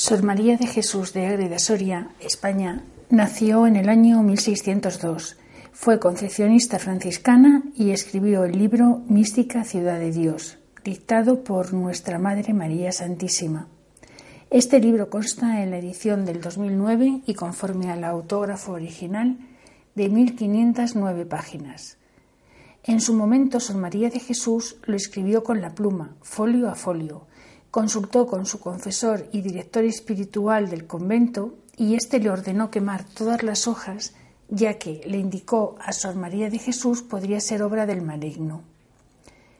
[0.00, 5.36] Sor María de Jesús de Ágreda Soria, España, nació en el año 1602.
[5.72, 12.54] Fue concepcionista franciscana y escribió el libro Mística Ciudad de Dios, dictado por Nuestra Madre
[12.54, 13.66] María Santísima.
[14.50, 19.36] Este libro consta en la edición del 2009 y conforme al autógrafo original
[19.96, 21.96] de 1509 páginas.
[22.84, 27.26] En su momento, Sor María de Jesús lo escribió con la pluma, folio a folio,
[27.78, 33.44] Consultó con su confesor y director espiritual del convento y éste le ordenó quemar todas
[33.44, 34.14] las hojas,
[34.48, 38.62] ya que le indicó a Sor María de Jesús podría ser obra del maligno.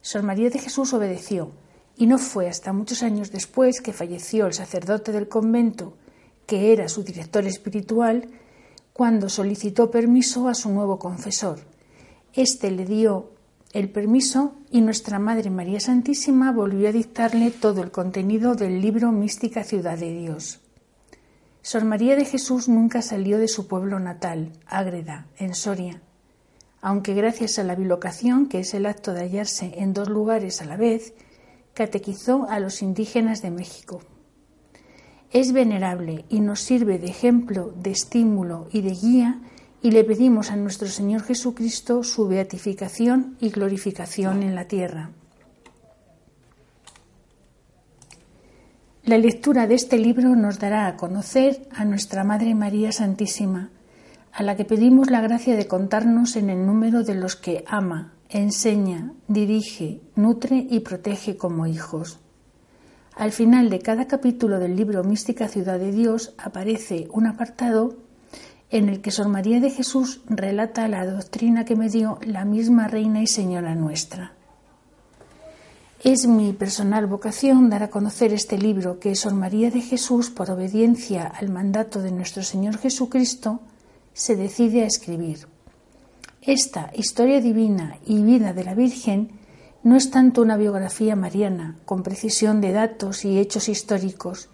[0.00, 1.50] Sor María de Jesús obedeció,
[1.96, 5.96] y no fue hasta muchos años después que falleció el sacerdote del convento,
[6.46, 8.28] que era su director espiritual,
[8.92, 11.58] cuando solicitó permiso a su nuevo confesor.
[12.32, 13.32] Este le dio
[13.74, 19.10] el permiso y nuestra Madre María Santísima volvió a dictarle todo el contenido del libro
[19.10, 20.60] Mística Ciudad de Dios.
[21.60, 26.00] Sor María de Jesús nunca salió de su pueblo natal, Ágreda, en Soria,
[26.82, 30.66] aunque gracias a la bilocación, que es el acto de hallarse en dos lugares a
[30.66, 31.12] la vez,
[31.74, 34.02] catequizó a los indígenas de México.
[35.32, 39.40] Es venerable y nos sirve de ejemplo, de estímulo y de guía
[39.84, 45.10] y le pedimos a nuestro Señor Jesucristo su beatificación y glorificación en la tierra.
[49.04, 53.68] La lectura de este libro nos dará a conocer a nuestra Madre María Santísima,
[54.32, 58.14] a la que pedimos la gracia de contarnos en el número de los que ama,
[58.30, 62.20] enseña, dirige, nutre y protege como hijos.
[63.16, 67.98] Al final de cada capítulo del libro Mística Ciudad de Dios aparece un apartado
[68.74, 72.88] en el que Sor María de Jesús relata la doctrina que me dio la misma
[72.88, 74.32] Reina y Señora nuestra.
[76.02, 80.50] Es mi personal vocación dar a conocer este libro que Sor María de Jesús, por
[80.50, 83.60] obediencia al mandato de nuestro Señor Jesucristo,
[84.12, 85.46] se decide a escribir.
[86.42, 89.38] Esta historia divina y vida de la Virgen
[89.84, 94.48] no es tanto una biografía mariana, con precisión de datos y hechos históricos,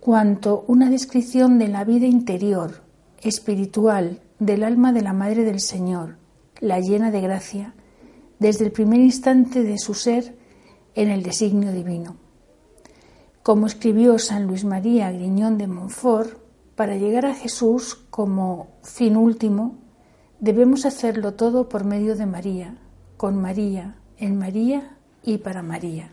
[0.00, 2.81] cuanto una descripción de la vida interior,
[3.22, 6.16] espiritual del alma de la Madre del Señor,
[6.60, 7.74] la llena de gracia,
[8.38, 10.36] desde el primer instante de su ser
[10.94, 12.16] en el designio divino.
[13.42, 16.38] Como escribió San Luis María Griñón de Montfort,
[16.76, 19.78] para llegar a Jesús como fin último,
[20.40, 22.76] debemos hacerlo todo por medio de María,
[23.16, 26.10] con María, en María y para María.